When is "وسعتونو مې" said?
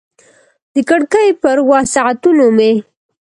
1.69-2.71